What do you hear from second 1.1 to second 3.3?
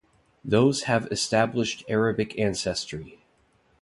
established Arabic ancestry.